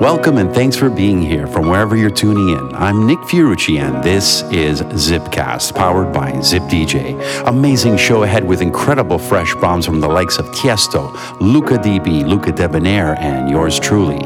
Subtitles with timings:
[0.00, 2.74] Welcome and thanks for being here from wherever you're tuning in.
[2.74, 7.46] I'm Nick Fiorucci and this is Zipcast, powered by ZipDJ.
[7.46, 11.10] Amazing show ahead with incredible fresh bombs from the likes of Tiesto,
[11.40, 14.20] Luca DB, Luca Debonaire, and yours truly.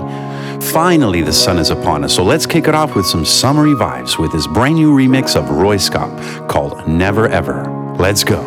[0.72, 4.18] Finally, the sun is upon us, so let's kick it off with some summery vibes
[4.18, 7.62] with this brand new remix of Roy Scott called Never Ever.
[7.96, 8.40] Let's go.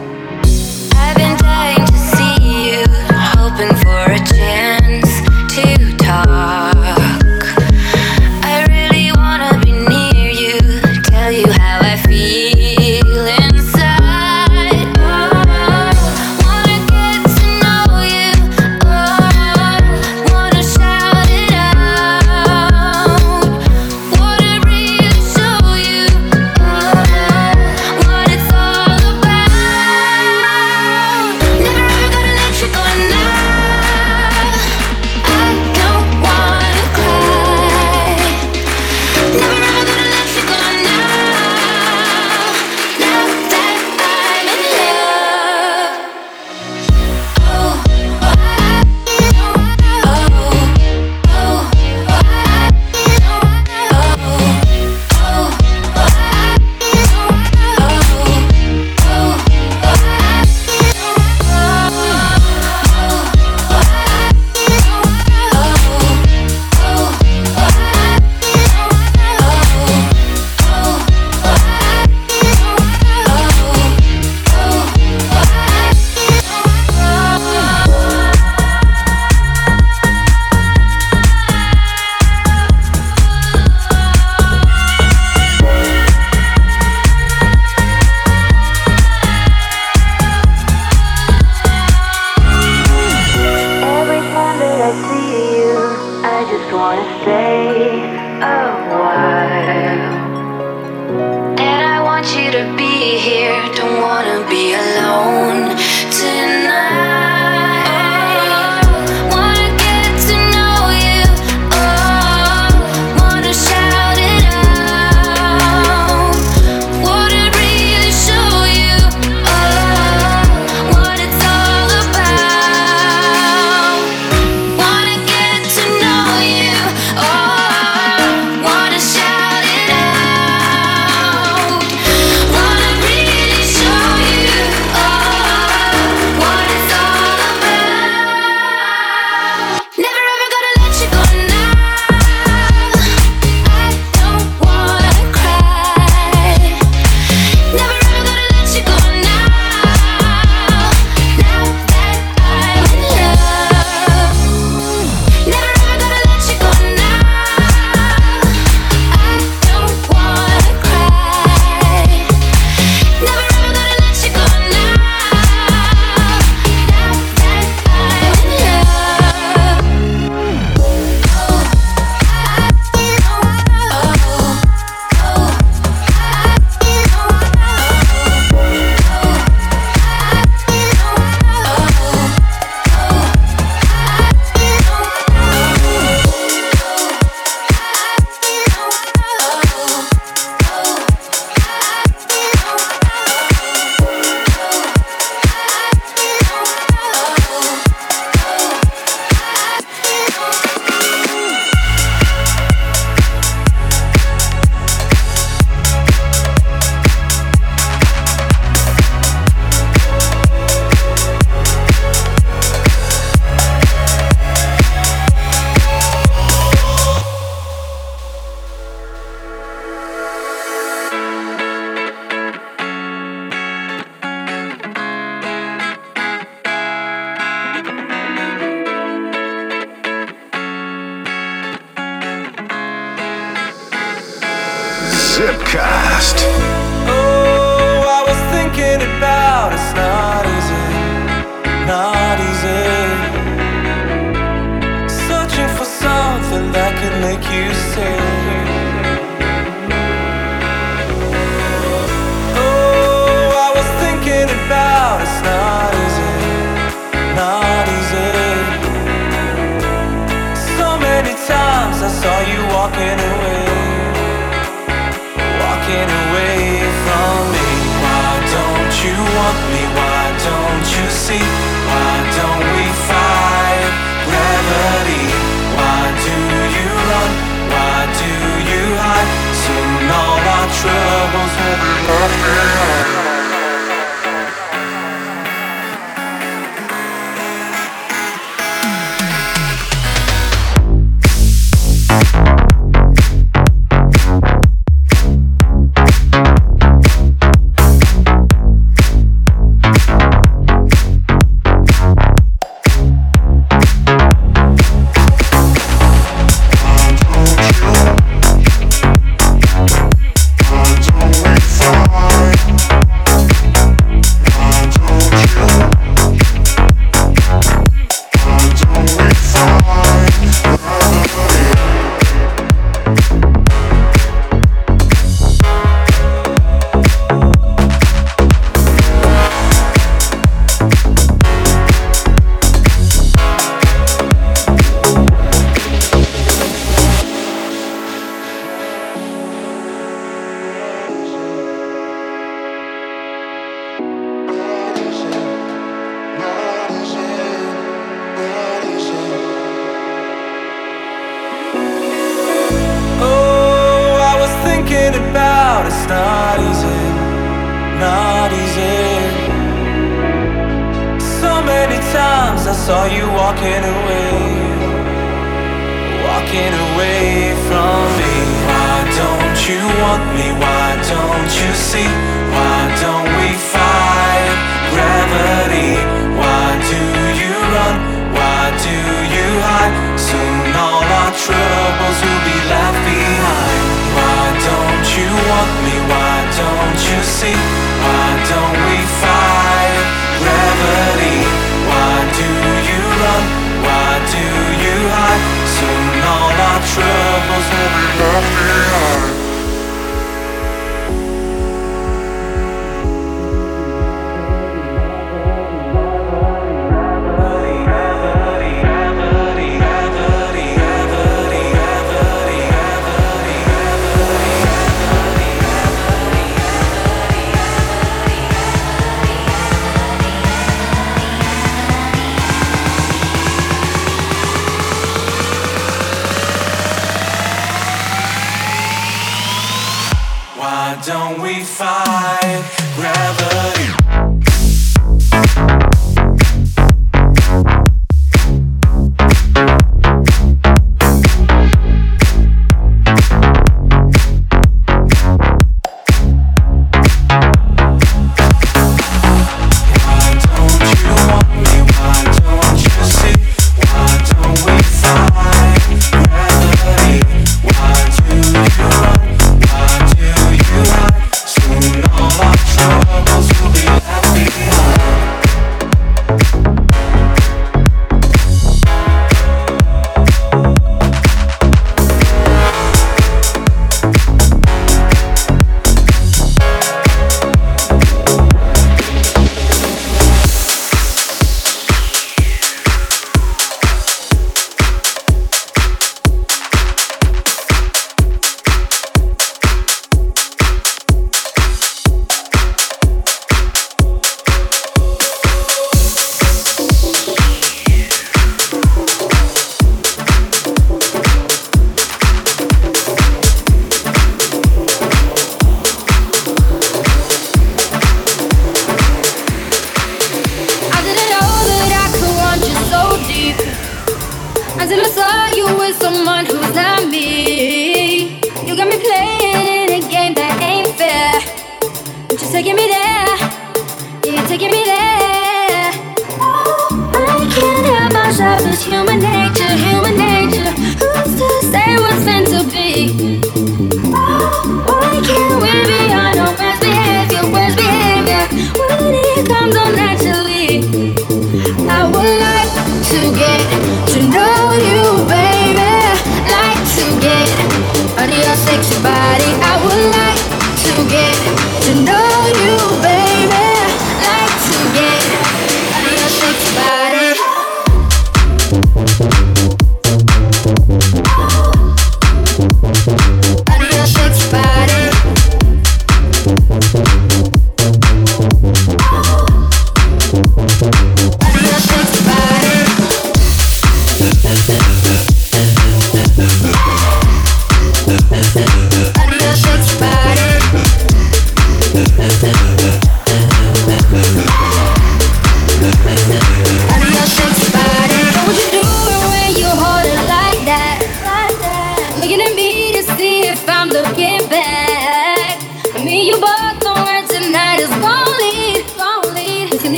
[551.94, 553.03] I know you.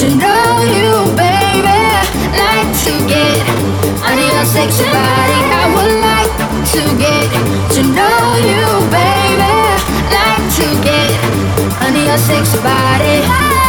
[0.00, 1.80] to know you, baby.
[2.34, 3.40] Like to get
[4.08, 5.38] under your sexy body.
[5.60, 6.34] I would like
[6.72, 7.28] to get
[7.74, 9.54] to know you, baby.
[10.16, 11.10] Like to get
[11.84, 13.59] under your sexy body.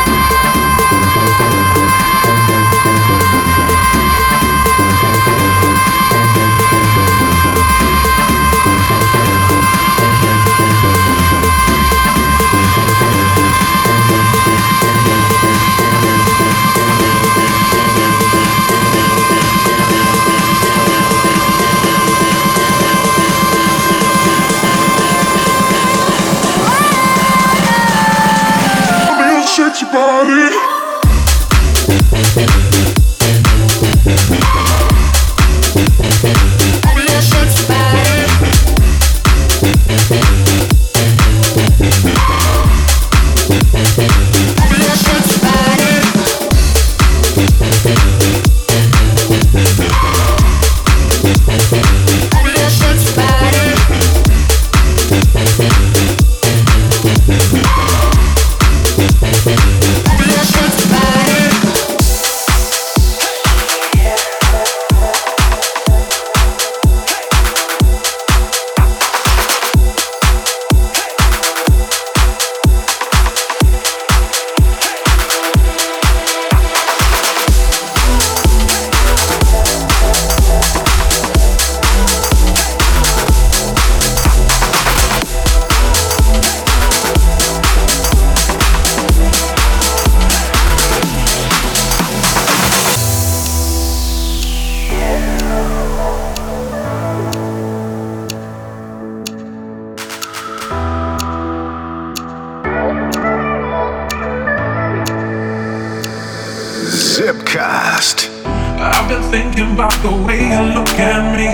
[109.11, 111.49] been thinking about the way you look at me.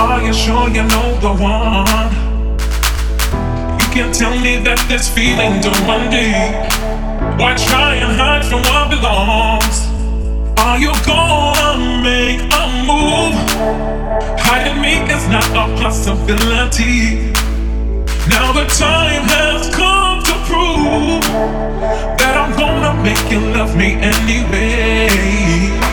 [0.00, 2.12] Are you sure you know the one?
[3.78, 6.54] You can't tell me that this feeling don't run deep.
[7.38, 9.76] Why try and hide from what belongs?
[10.64, 13.36] Are you gonna make a move?
[14.40, 17.32] Hiding me is not a possibility.
[18.32, 21.22] Now the time has come to prove
[22.16, 25.83] that I'm gonna make you love me anyway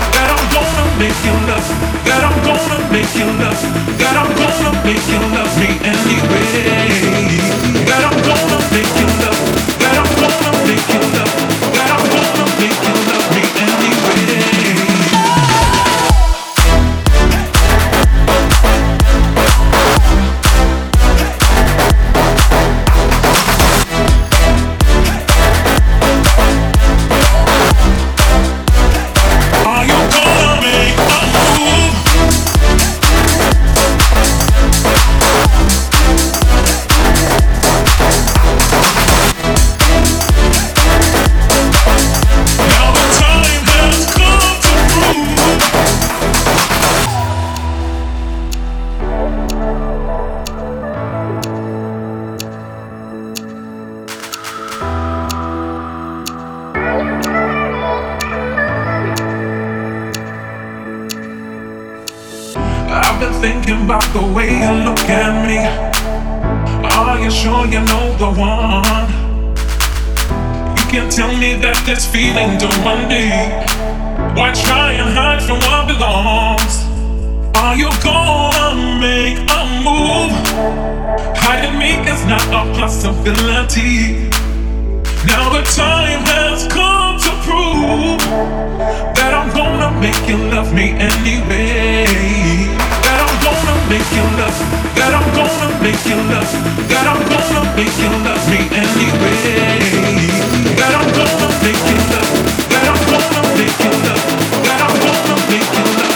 [1.02, 1.68] make you love.
[2.06, 3.62] God, I'm gonna make you love.
[3.98, 6.86] God, I'm gonna make you love me anyway.
[7.90, 9.40] God, I'm gonna make you love.
[9.82, 11.34] God, I'm gonna make you love.
[11.74, 14.51] God, I'm gonna make you love me anyway.
[72.32, 73.02] feeling don't run.
[74.36, 76.76] Why try and hide from what belongs?
[77.58, 80.32] Are you gonna make a move?
[81.38, 84.30] Hiding me is not a possibility.
[85.26, 88.22] Now the time has come to prove
[89.18, 92.81] that I'm gonna make you love me anyway.
[93.62, 94.58] Gonna make you love.
[94.98, 96.50] That I'm gonna make you love.
[96.90, 99.38] That I'm gonna make you love me anyway.
[100.78, 102.32] That I'm gonna make you love.
[102.74, 104.24] That I'm gonna make you love.
[104.66, 106.11] That I'm gonna make you love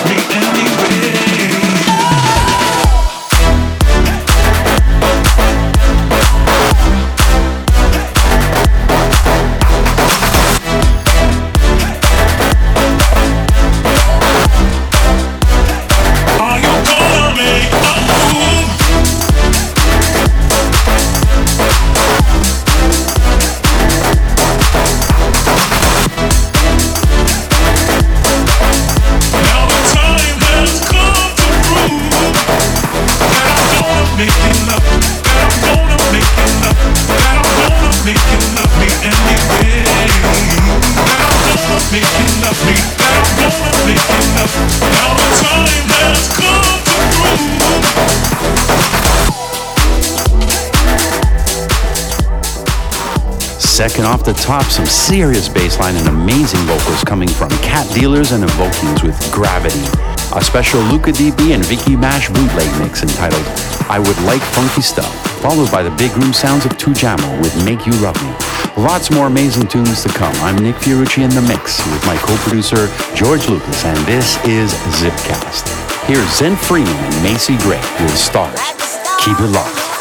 [54.16, 59.04] off the top, some serious bassline and amazing vocals coming from Cat Dealers and Evokings
[59.04, 59.84] with Gravity.
[60.34, 63.44] A special Luca DB and Vicky Mash bootleg mix entitled
[63.90, 67.86] I Would Like Funky Stuff, followed by the big room sounds of Tujamo with Make
[67.86, 68.32] You Love Me.
[68.82, 70.36] Lots more amazing tunes to come.
[70.36, 75.68] I'm Nick Fiorucci in the mix with my co-producer George Lucas, and this is Zipcast.
[76.08, 78.62] Here's Zen Freeman and Macy Gray with Stars.
[79.20, 79.95] Keep it locked.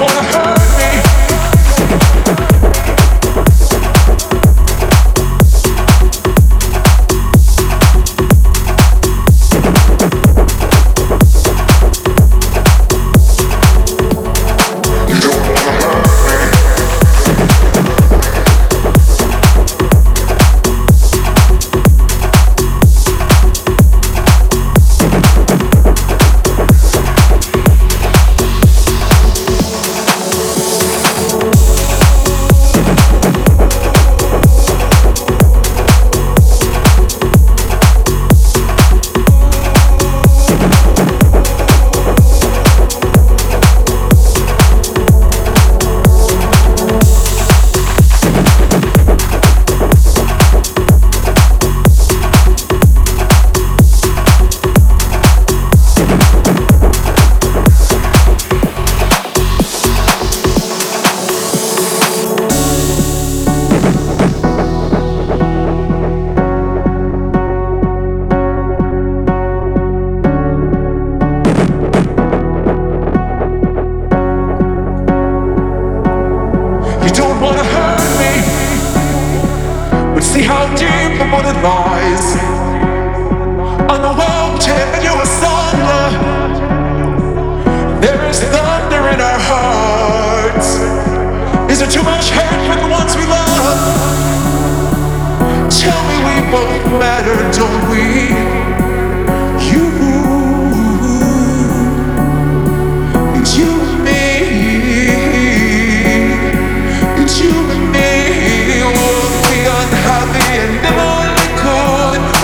[0.00, 0.61] wanna hurt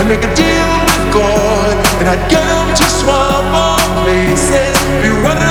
[0.09, 2.41] make a deal with God, and I'd go
[2.73, 5.48] to swap our places, be running.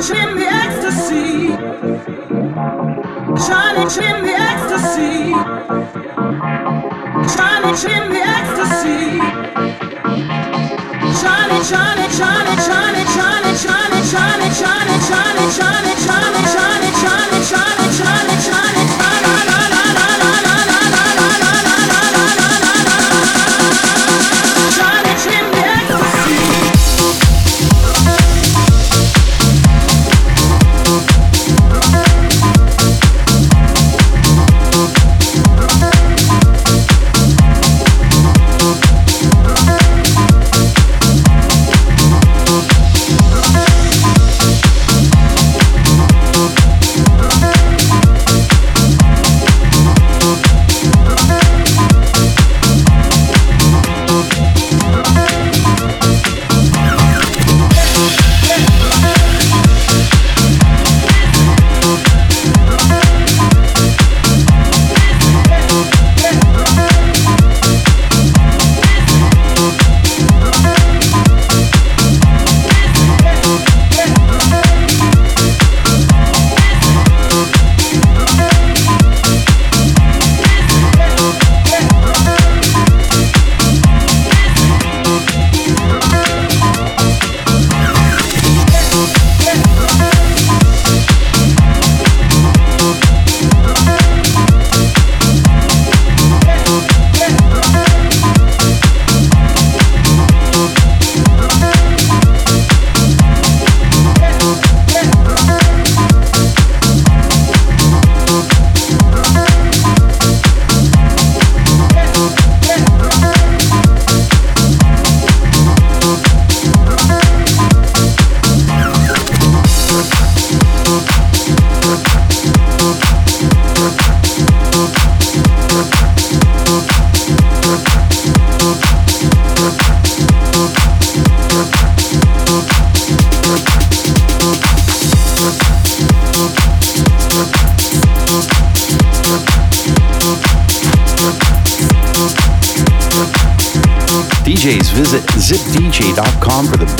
[0.00, 1.48] Chimney ecstasy.
[3.46, 5.32] Charlie in ecstasy.
[7.34, 9.58] Charlie in the ecstasy.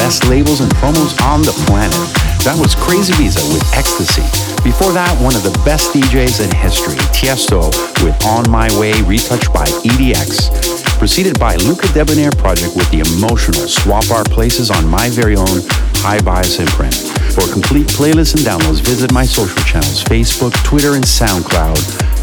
[0.09, 1.93] Best labels and promos on the planet.
[2.41, 4.25] That was Crazibiza with Ecstasy.
[4.65, 7.69] Before that, one of the best DJs in history, Tiesto
[8.01, 10.49] with On My Way, retouched by EDX.
[10.97, 15.61] Preceded by Luca Debonaire Project with the emotional Swap Our Places on my very own
[16.01, 16.97] Hi-Bias imprint.
[17.37, 21.77] For complete playlists and downloads, visit my social channels Facebook, Twitter, and SoundCloud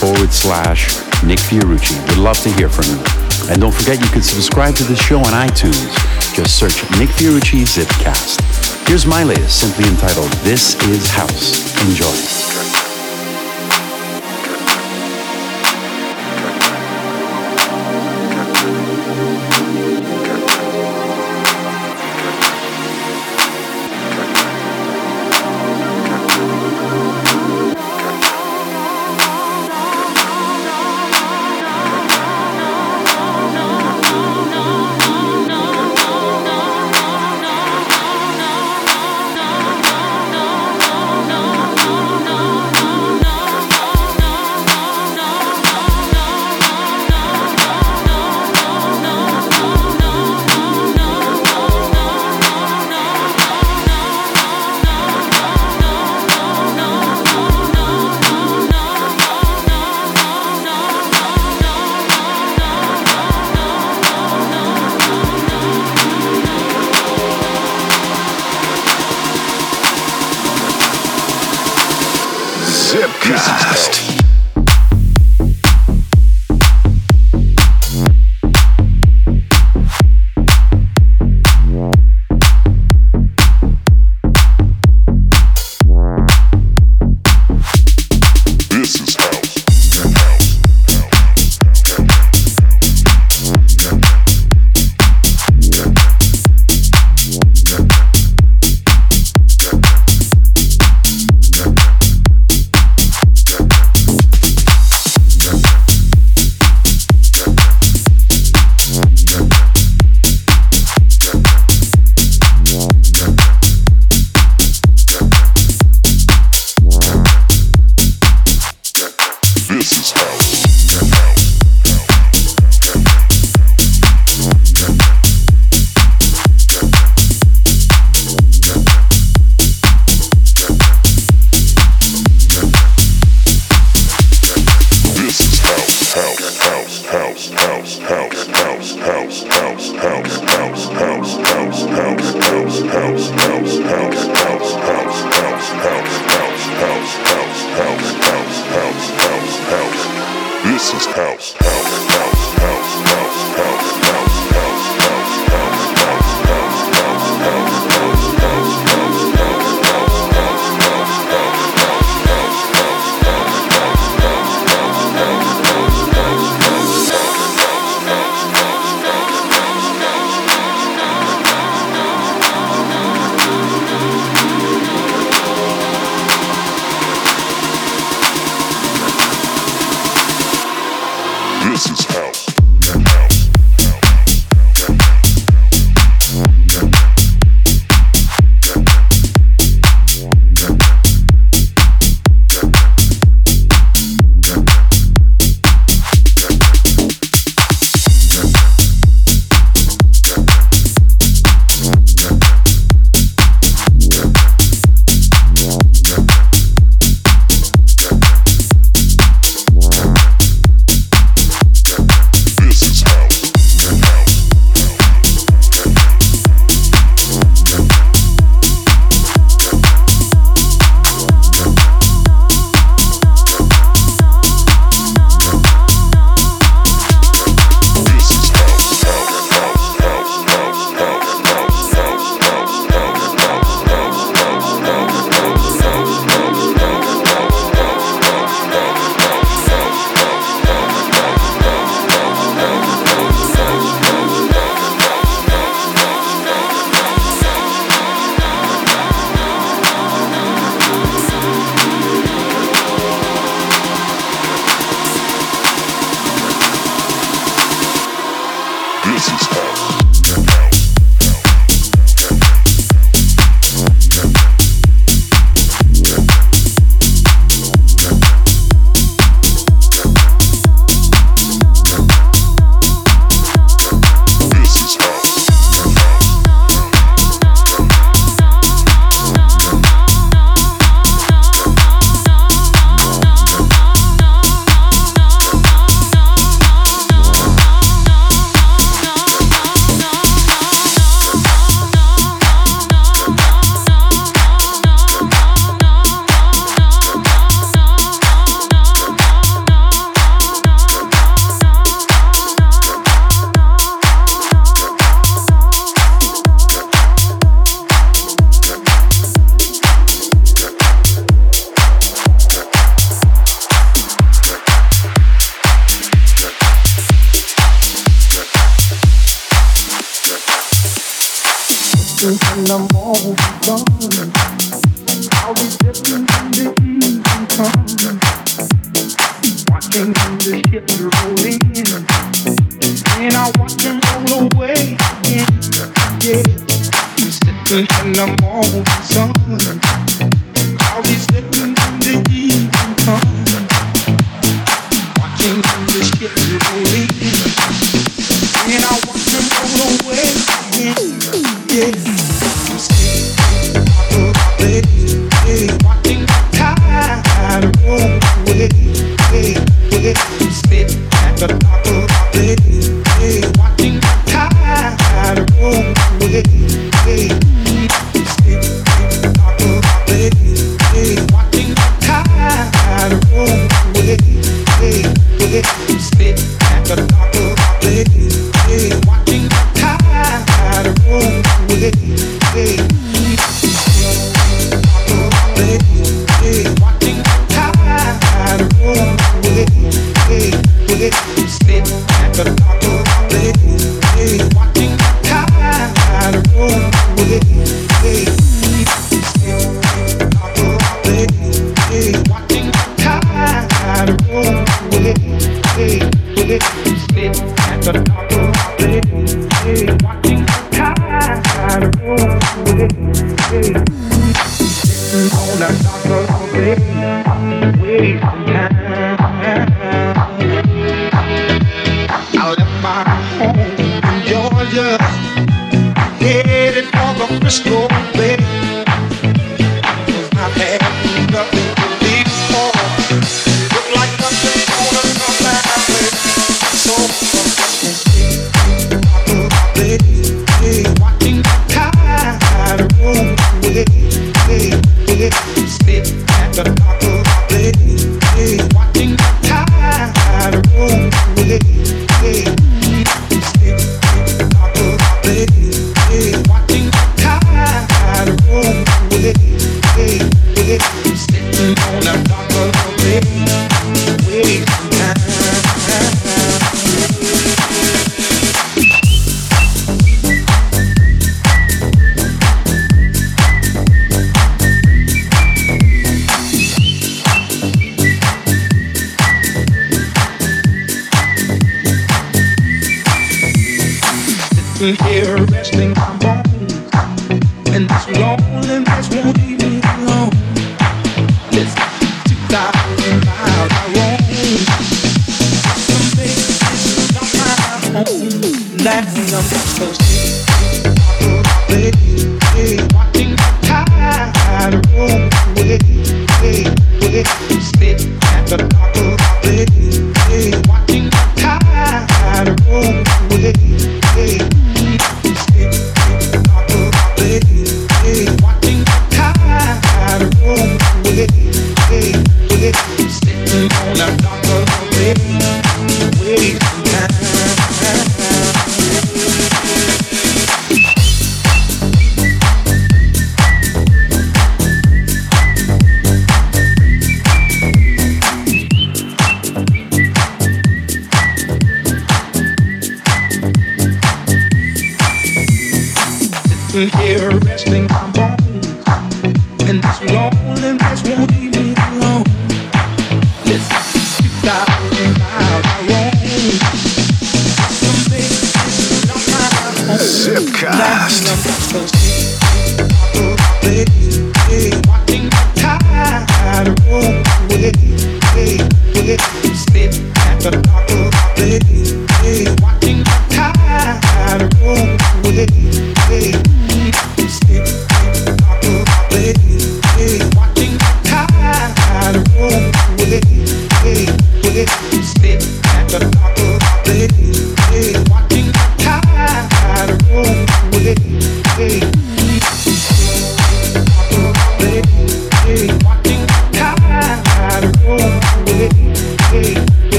[0.00, 0.96] forward slash
[1.28, 1.92] Nick Fiorucci.
[2.08, 3.04] Would love to hear from you.
[3.52, 5.92] And don't forget you can subscribe to the show on iTunes.
[6.36, 8.86] Just search Nick Fiorucci Zipcast.
[8.86, 11.74] Here's my latest, simply entitled This Is House.
[11.88, 12.45] Enjoy.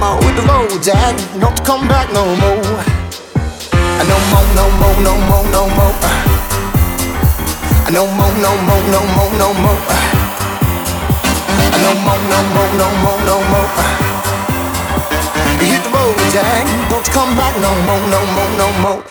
[0.00, 1.16] more with the road, Jack.
[1.40, 2.62] Don't come back no more.
[4.10, 5.94] No more, no more, no more, no more.
[7.90, 9.80] No more, no more, no more, no more.
[11.82, 13.70] No more, no more, no more, no more.
[15.60, 16.64] Hit the road, Jack.
[16.90, 19.02] Don't come back no more, no more, no more.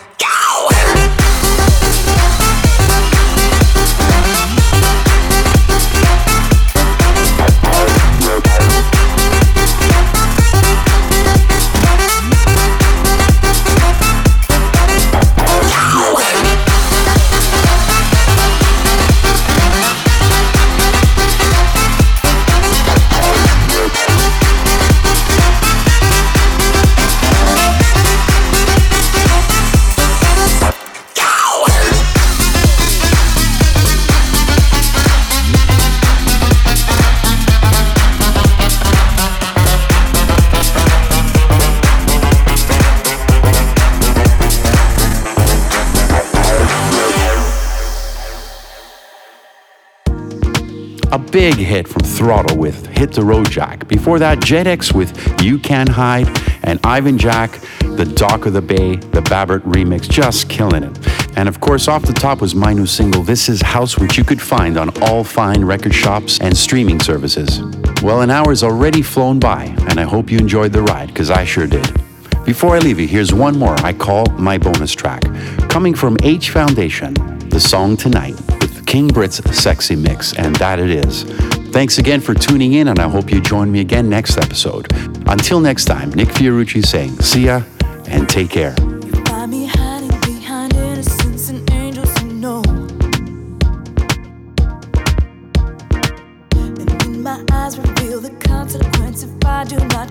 [51.18, 53.86] Big hit from Throttle with Hit the Road Jack.
[53.86, 56.28] Before that, Jet with You Can Hide,
[56.64, 61.36] and Ivan Jack, The Dock of the Bay, the Babbert remix, just killing it.
[61.36, 64.24] And of course, off the top was my new single, This Is House, which you
[64.24, 67.60] could find on all fine record shops and streaming services.
[68.02, 71.44] Well, an hour's already flown by, and I hope you enjoyed the ride, because I
[71.44, 71.88] sure did.
[72.44, 75.22] Before I leave you, here's one more I call my bonus track.
[75.68, 77.14] Coming from H Foundation,
[77.48, 78.34] the song Tonight
[78.86, 81.24] King Britt's Sexy Mix, and that it is.
[81.72, 84.86] Thanks again for tuning in, and I hope you join me again next episode.
[85.28, 87.62] Until next time, Nick Fiorucci saying, see ya
[88.06, 88.74] and take care.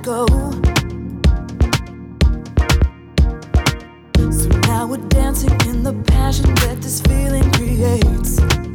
[0.05, 0.74] Go.
[4.98, 8.74] We're dancing in the passion that this feeling creates.